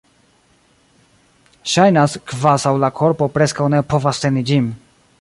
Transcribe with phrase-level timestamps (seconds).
[1.73, 4.77] Ŝajnas, kvazaŭ la korpo preskaŭ ne povas teni ĝin.